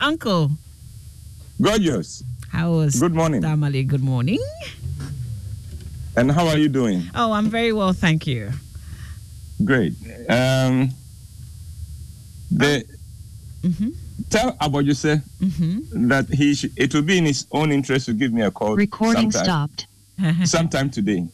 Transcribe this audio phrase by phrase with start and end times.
[0.00, 0.50] Uncle.
[1.60, 2.22] Gorgeous.
[2.50, 3.42] How was Good morning.
[3.42, 3.86] Damali?
[3.86, 4.38] Good morning.
[6.16, 7.02] And how are you doing?
[7.14, 8.50] Oh, I'm very well, thank you.
[9.64, 9.92] Great.
[10.28, 10.90] Um,
[12.50, 12.84] the
[13.62, 13.92] Mhm.
[14.30, 16.08] tell about yourself Mhm.
[16.08, 18.76] that he sh- it will be in his own interest to give me a call.
[18.76, 19.86] Recording sometime, stopped.
[20.44, 21.26] Sometime today.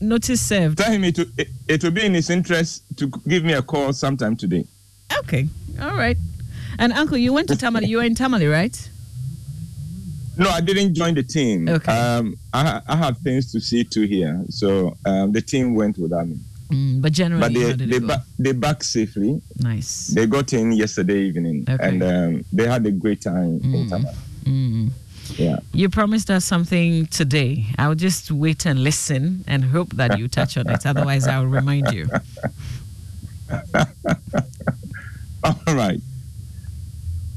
[0.00, 0.78] Notice served.
[0.78, 3.62] Tell him it, will- it, it will be in his interest to give me a
[3.62, 4.66] call sometime today.
[5.20, 5.48] Okay.
[5.80, 6.18] All right.
[6.82, 7.86] And Uncle, you went to Tamale.
[7.86, 8.76] You were in Tamale, right?
[10.36, 11.68] No, I didn't join the team.
[11.68, 11.92] Okay.
[11.92, 16.26] Um, I, I have things to see to here, so um, the team went without
[16.26, 16.38] me.
[16.70, 19.40] Mm, but generally, But they they, ba- they back safely.
[19.60, 20.08] nice.
[20.08, 21.86] They got in yesterday evening, Okay.
[21.88, 24.14] and um, they had a great time in Tamale.
[24.44, 24.90] Mm.
[25.36, 25.58] Yeah.
[25.72, 27.66] You promised us something today.
[27.78, 30.84] I'll just wait and listen and hope that you touch on it.
[30.84, 32.08] Otherwise, I'll remind you.
[35.44, 36.00] All right.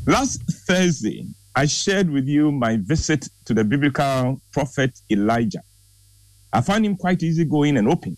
[0.07, 5.63] Last Thursday, I shared with you my visit to the biblical prophet Elijah.
[6.53, 8.15] I found him quite easygoing and open.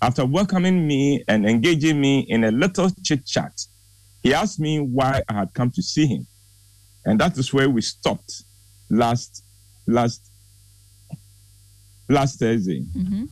[0.00, 3.52] After welcoming me and engaging me in a little chit chat,
[4.22, 6.26] he asked me why I had come to see him.
[7.04, 8.44] And that is where we stopped
[8.88, 9.42] last
[9.88, 10.30] last
[12.08, 12.84] last Thursday.
[12.94, 13.28] Mhm.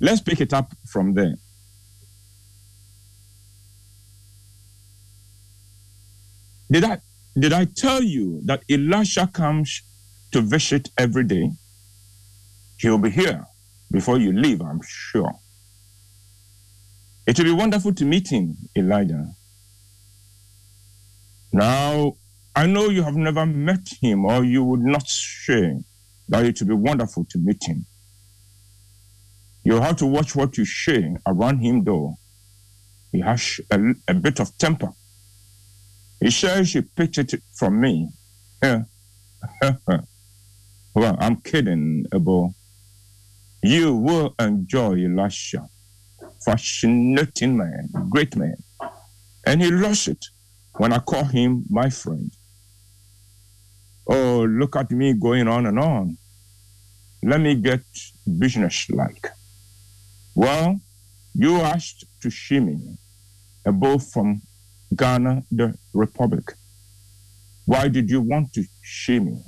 [0.00, 1.36] Let's pick it up from there.
[6.70, 6.98] Did I
[7.38, 9.82] did I tell you that Elisha comes
[10.32, 11.50] to visit every day?
[12.78, 13.46] He'll be here
[13.90, 15.32] before you leave, I'm sure.
[17.26, 19.34] It will be wonderful to meet him, Elijah.
[21.52, 22.16] Now,
[22.54, 25.80] I know you have never met him, or you would not say
[26.28, 27.86] that it will be wonderful to meet him.
[29.64, 32.16] You have to watch what you say around him, though.
[33.12, 33.78] He has a,
[34.08, 34.90] a bit of temper.
[36.20, 38.08] He says he picked it from me.
[38.62, 38.82] Yeah.
[40.94, 42.54] well, I'm kidding, Ebo.
[43.62, 45.68] You will enjoy Elisha.
[46.44, 48.56] Fascinating man, great man.
[49.46, 50.24] And he lost it
[50.76, 52.30] when I call him my friend.
[54.06, 56.18] Oh, look at me going on and on.
[57.22, 57.82] Let me get
[58.38, 59.28] business like.
[60.34, 60.80] Well,
[61.34, 62.98] you asked to see me,
[63.66, 64.42] Ebo from
[64.94, 66.52] Ghana, the Republic?
[67.64, 69.42] Why did you want to shame me?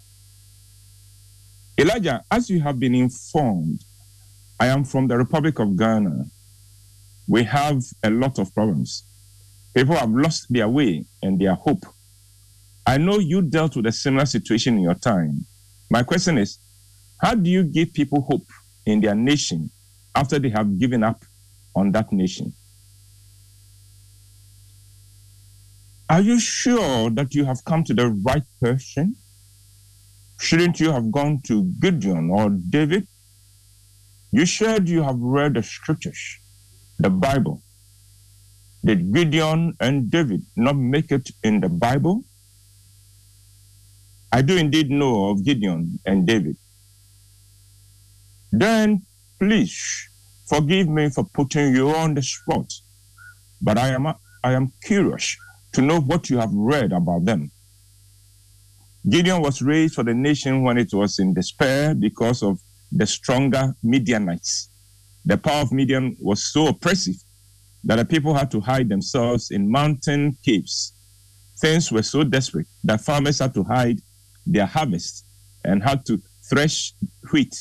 [1.78, 3.84] Elijah, as you have been informed,
[4.58, 6.24] I am from the Republic of Ghana.
[7.28, 9.04] We have a lot of problems.
[9.74, 11.84] People have lost their way and their hope.
[12.86, 15.44] I know you dealt with a similar situation in your time.
[15.90, 16.58] My question is
[17.18, 18.46] how do you give people hope
[18.86, 19.70] in their nation
[20.14, 21.22] after they have given up
[21.74, 22.54] on that nation?
[26.08, 29.16] Are you sure that you have come to the right person?
[30.38, 33.08] Shouldn't you have gone to Gideon or David?
[34.30, 36.38] You said you have read the scriptures,
[37.00, 37.62] the Bible.
[38.84, 42.24] Did Gideon and David not make it in the Bible?
[44.30, 46.56] I do indeed know of Gideon and David.
[48.52, 49.02] Then
[49.40, 50.08] please
[50.46, 52.72] forgive me for putting you on the spot,
[53.60, 55.36] but I am, I am curious
[55.76, 57.50] to know what you have read about them.
[59.06, 62.58] Gideon was raised for the nation when it was in despair because of
[62.90, 64.70] the stronger Midianites.
[65.26, 67.16] The power of Midian was so oppressive
[67.84, 70.94] that the people had to hide themselves in mountain caves.
[71.60, 74.00] Things were so desperate that farmers had to hide
[74.46, 75.26] their harvest
[75.62, 76.94] and had to thresh
[77.32, 77.54] wheat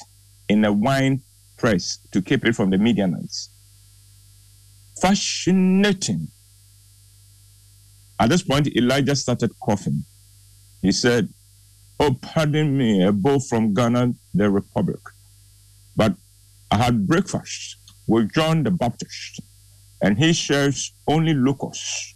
[0.48, 1.22] in a wine
[1.58, 3.50] press to keep it from the Midianites.
[5.02, 6.30] Fascinating.
[8.20, 10.04] At this point, Elijah started coughing.
[10.82, 11.30] He said,
[12.00, 15.00] Oh, pardon me, Ebo from Ghana, the Republic.
[15.96, 16.16] But
[16.70, 17.78] I had breakfast
[18.08, 19.42] with John the Baptist,
[20.02, 22.16] and he shares only locusts.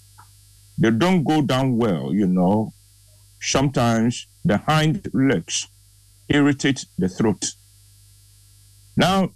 [0.77, 2.73] They don't go down well, you know.
[3.41, 5.67] Sometimes the hind legs
[6.27, 7.53] irritate the throat.
[8.95, 9.29] Now,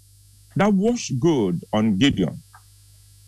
[0.56, 2.44] that was good on Gideon.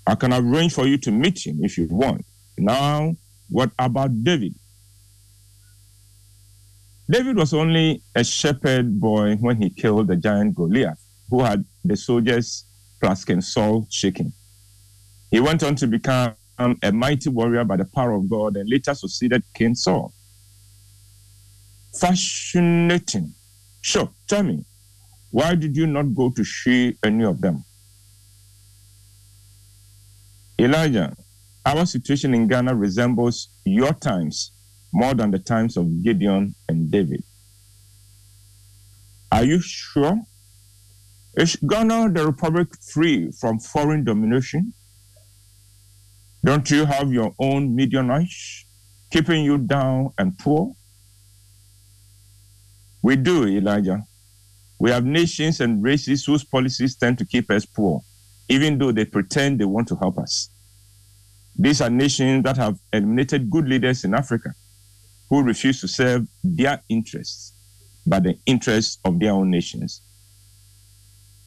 [0.05, 2.25] I can arrange for you to meet him if you want.
[2.57, 3.15] Now,
[3.49, 4.55] what about David?
[7.09, 10.99] David was only a shepherd boy when he killed the giant Goliath,
[11.29, 12.65] who had the soldiers
[12.99, 14.33] plus King Saul shaking.
[15.29, 18.93] He went on to become a mighty warrior by the power of God and later
[18.95, 20.13] succeeded King Saul.
[21.99, 23.33] Fascinating.
[23.81, 24.65] Sure, tell me,
[25.29, 27.63] why did you not go to see any of them?
[30.57, 31.15] Elijah,
[31.65, 34.51] our situation in Ghana resembles your times
[34.93, 37.23] more than the times of Gideon and David.
[39.31, 40.21] Are you sure?
[41.35, 44.73] Is Ghana, the republic, free from foreign domination?
[46.45, 48.65] Don't you have your own Midianites
[49.11, 50.73] keeping you down and poor?
[53.01, 54.03] We do, Elijah.
[54.79, 58.01] We have nations and races whose policies tend to keep us poor,
[58.47, 60.49] even though they pretend they want to help us.
[61.57, 64.53] These are nations that have eliminated good leaders in Africa
[65.29, 67.53] who refuse to serve their interests,
[68.05, 70.01] but the interests of their own nations.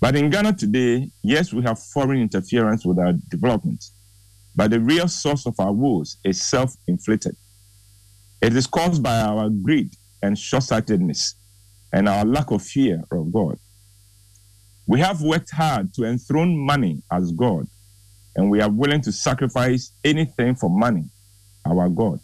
[0.01, 3.85] But in Ghana today, yes, we have foreign interference with our development,
[4.55, 7.37] but the real source of our woes is self inflicted.
[8.41, 9.91] It is caused by our greed
[10.23, 11.35] and short sightedness
[11.93, 13.59] and our lack of fear of God.
[14.87, 17.67] We have worked hard to enthrone money as God,
[18.39, 21.03] and we are willing to sacrifice anything for money,
[21.67, 22.21] our God.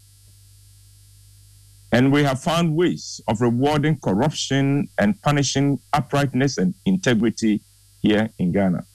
[1.91, 7.63] And we have found ways of rewarding corruption and punishing uprightness and integrity
[8.01, 8.87] here in Ghana.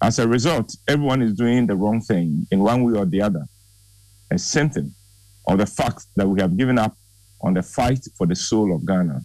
[0.00, 3.44] As a result, everyone is doing the wrong thing in one way or the other,
[4.30, 4.94] a symptom
[5.46, 6.96] of the fact that we have given up
[7.42, 9.20] on the fight for the soul of Ghana.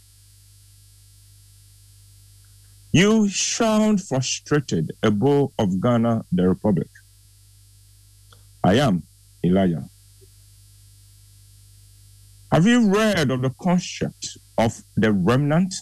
[2.96, 6.90] You sound frustrated, Ebo of Ghana, the Republic.
[8.64, 9.02] I am,
[9.44, 9.90] Elijah.
[12.52, 15.74] Have you read of the concept of the remnant?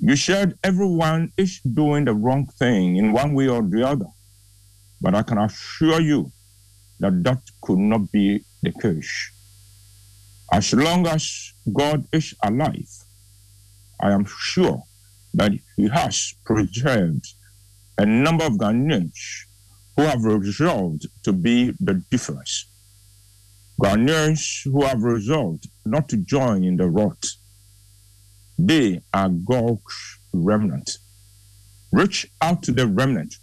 [0.00, 4.12] You said everyone is doing the wrong thing in one way or the other.
[5.00, 6.30] But I can assure you
[7.00, 9.30] that that could not be the case.
[10.52, 12.92] As long as God is alive,
[13.98, 14.82] I am sure
[15.34, 17.26] that He has preserved
[17.98, 19.44] a number of Ghanaians
[19.96, 22.66] who have resolved to be the difference.
[23.80, 27.26] Ghanaians who have resolved not to join in the rot.
[28.58, 30.98] They are God's remnant.
[31.90, 33.36] Reach out to the remnant,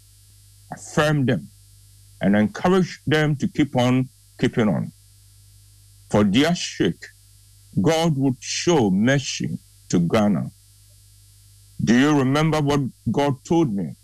[0.71, 1.49] affirm them,
[2.21, 4.91] and encourage them to keep on keeping on.
[6.09, 7.05] For their sake,
[7.81, 10.51] God would show mercy to Ghana.
[11.83, 12.81] Do you remember what
[13.11, 13.95] God told me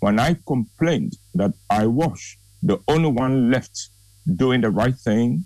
[0.00, 3.90] when I complained that I was the only one left
[4.36, 5.44] doing the right thing?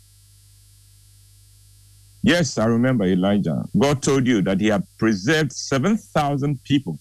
[2.22, 3.64] Yes, I remember Elijah.
[3.78, 6.98] God told you that he had preserved 7,000 people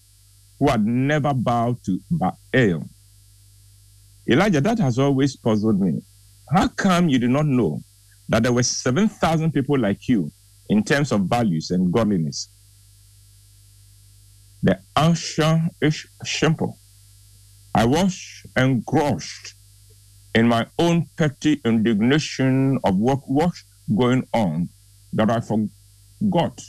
[0.58, 2.88] who had never bowed to Baal.
[4.30, 6.00] Elijah, that has always puzzled me.
[6.50, 7.82] How come you do not know
[8.28, 10.32] that there were 7,000 people like you
[10.70, 12.48] in terms of values and godliness?
[14.62, 16.78] The answer is simple.
[17.74, 19.54] I was engrossed
[20.34, 23.64] in my own petty indignation of what was
[23.96, 24.68] going on
[25.12, 26.60] that I forgot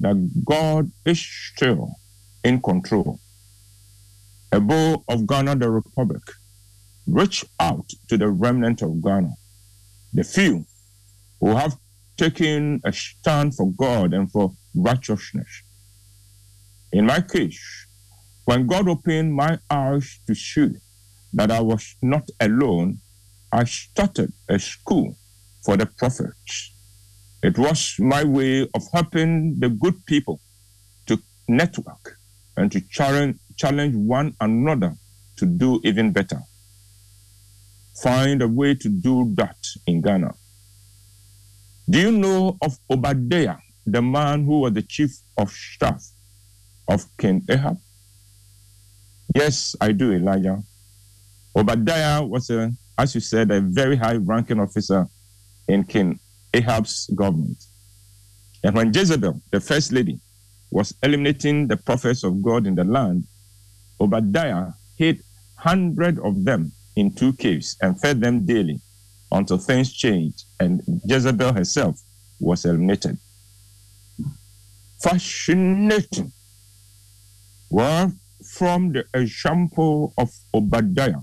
[0.00, 1.94] that God is still
[2.44, 3.20] in control.
[4.52, 6.22] Ebo of Ghana, the Republic,
[7.06, 9.34] reach out to the remnant of Ghana,
[10.12, 10.66] the few
[11.40, 11.76] who have
[12.16, 15.62] taken a stand for God and for righteousness.
[16.92, 17.86] In my case,
[18.44, 20.70] when God opened my eyes to see
[21.34, 22.98] that I was not alone,
[23.52, 25.16] I started a school
[25.64, 26.72] for the prophets.
[27.42, 30.40] It was my way of helping the good people
[31.06, 32.18] to network
[32.56, 33.36] and to challenge,
[33.94, 34.96] one another
[35.36, 36.40] to do even better.
[38.02, 40.34] Find a way to do that in Ghana.
[41.90, 46.02] Do you know of Obadiah, the man who was the chief of staff
[46.88, 47.78] of King Ahab?
[49.34, 50.62] Yes, I do, Elijah.
[51.54, 55.06] Obadiah was, a, as you said, a very high ranking officer
[55.68, 56.18] in King
[56.54, 57.62] Ahab's government.
[58.64, 60.18] And when Jezebel, the first lady,
[60.70, 63.24] was eliminating the prophets of God in the land,
[64.00, 65.22] Obadiah hid
[65.56, 68.80] hundred of them in two caves and fed them daily
[69.32, 72.00] until things changed and Jezebel herself
[72.40, 73.18] was eliminated.
[75.02, 76.32] Fascinating.
[77.70, 78.12] Well,
[78.54, 81.20] from the example of Obadiah,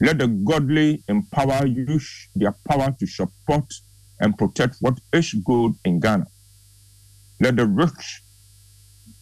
[0.00, 3.72] let the godly empower use their power to support
[4.20, 6.26] and protect what is good in Ghana.
[7.40, 8.22] Let the rich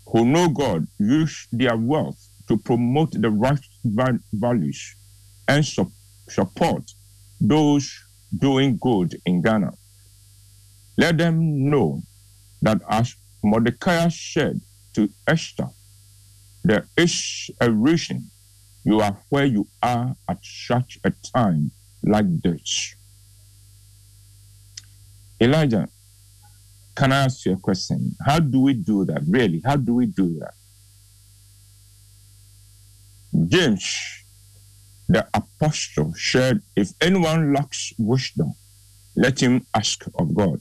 [0.07, 3.61] who know God use their wealth to promote the right
[4.33, 4.97] values
[5.49, 5.93] and su-
[6.29, 6.91] support
[7.41, 7.93] those
[8.39, 9.73] doing good in Ghana.
[10.97, 12.03] Let them know
[12.62, 14.61] that as Mordecai said
[14.95, 15.69] to Esther,
[16.64, 18.31] there is a reason
[18.85, 21.71] you are where you are at such a time
[22.02, 22.95] like this.
[25.40, 25.88] Elijah,
[26.95, 28.14] can I ask you a question?
[28.25, 29.23] How do we do that?
[29.26, 30.54] Really, how do we do that?
[33.49, 34.25] James,
[35.09, 38.54] the apostle, said, If anyone lacks wisdom,
[39.16, 40.61] let him ask of God.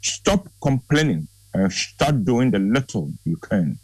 [0.00, 3.78] Stop complaining and start doing the little you can.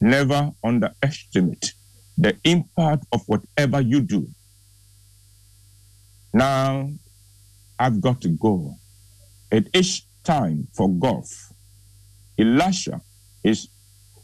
[0.00, 1.72] Never underestimate
[2.18, 4.28] the impact of whatever you do.
[6.32, 6.90] Now,
[7.78, 8.74] I've got to go.
[9.50, 11.52] It is time for golf.
[12.38, 13.00] Elisha
[13.42, 13.68] is,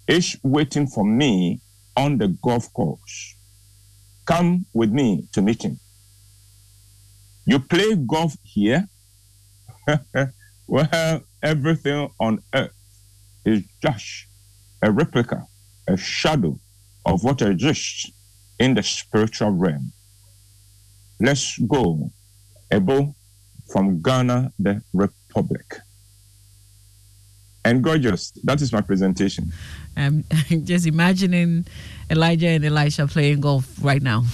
[0.07, 1.61] is waiting for me
[1.97, 3.37] on the golf course.
[4.27, 5.79] Come with me to meet him.
[7.45, 8.89] You play golf here?
[10.67, 12.71] well, everything on earth
[13.45, 14.27] is just
[14.83, 15.47] a replica,
[15.89, 16.59] a shadow
[17.05, 18.11] of what exists
[18.59, 19.93] in the spiritual realm.
[21.21, 22.11] Let's go.
[22.71, 23.15] Ebo,
[23.71, 25.77] from Ghana, the Republic.
[27.65, 28.33] And gorgeous.
[28.43, 29.53] That is my presentation.
[29.97, 31.67] I'm um, just imagining
[32.11, 34.25] Elijah and Elisha playing golf right now.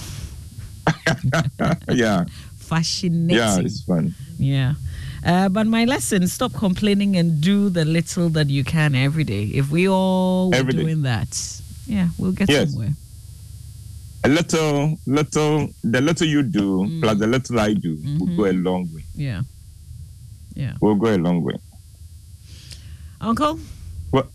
[1.89, 2.25] yeah.
[2.57, 3.37] Fascinating.
[3.37, 4.13] Yeah, it's fun.
[4.37, 4.73] Yeah.
[5.25, 9.43] Uh, but my lesson: stop complaining and do the little that you can every day.
[9.43, 12.71] If we all were doing that, yeah, we'll get yes.
[12.71, 12.93] somewhere
[14.23, 17.01] a little, little, the little you do mm.
[17.01, 18.19] plus the little I do mm-hmm.
[18.19, 19.03] will go a long way.
[19.15, 19.41] Yeah.
[20.55, 20.73] Yeah.
[20.81, 21.55] Will go a long way.
[23.21, 23.59] Uncle?
[24.11, 24.27] Well,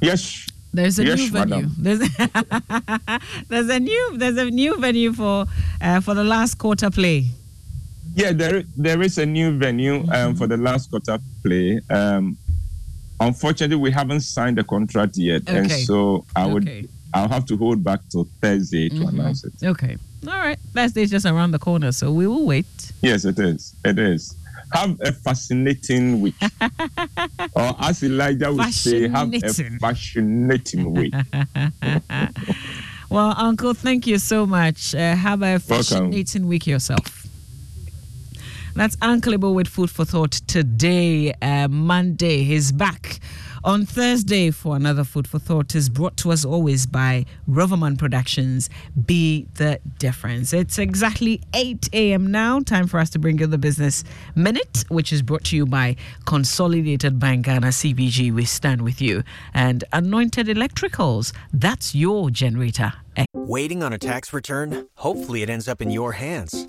[0.00, 0.46] yes.
[0.72, 1.68] There's a yes, new venue.
[1.78, 2.00] There's,
[3.48, 5.46] there's a new there's a new venue for
[5.80, 7.28] uh, for the last quarter play.
[8.16, 11.80] Yeah, there there is a new venue um, for the last quarter play.
[11.90, 12.38] Um,
[13.20, 15.58] unfortunately, we haven't signed the contract yet, okay.
[15.58, 16.88] and so I would okay.
[17.12, 19.20] I'll have to hold back till Thursday to mm-hmm.
[19.20, 19.52] announce it.
[19.62, 19.98] Okay.
[20.26, 20.58] All right.
[20.72, 22.66] Thursday is just around the corner, so we will wait.
[23.02, 23.74] Yes, it is.
[23.84, 24.34] It is.
[24.72, 26.34] Have a fascinating week.
[27.54, 29.40] or as Elijah would say, have a
[29.78, 31.14] fascinating week.
[33.10, 34.94] well, Uncle, thank you so much.
[34.94, 36.48] Uh, have a fascinating Welcome.
[36.48, 37.25] week yourself.
[38.76, 42.42] That's Uncle with Food for Thought today, uh, Monday.
[42.42, 43.20] He's back
[43.64, 48.68] on Thursday for another Food for Thought is brought to us always by Roverman Productions.
[49.06, 50.52] Be the difference.
[50.52, 52.30] It's exactly 8 a.m.
[52.30, 52.60] now.
[52.60, 54.04] Time for us to bring you the Business
[54.34, 58.30] Minute, which is brought to you by Consolidated Bank Ghana CBG.
[58.30, 59.22] We stand with you.
[59.54, 61.32] And Anointed Electricals.
[61.50, 62.92] That's your generator.
[63.32, 64.88] Waiting on a tax return?
[64.96, 66.68] Hopefully, it ends up in your hands.